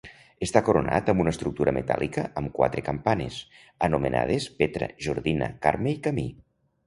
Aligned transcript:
Està 0.43 0.61
coronat 0.67 1.09
amb 1.11 1.21
una 1.23 1.33
estructura 1.35 1.73
metàl·lica 1.77 2.23
amb 2.41 2.55
quatre 2.55 2.83
campanes, 2.87 3.37
anomenades 3.89 4.49
Petra, 4.63 4.87
Jordina, 5.09 5.51
Carme 5.67 5.93
i 5.97 6.01
Camí. 6.09 6.27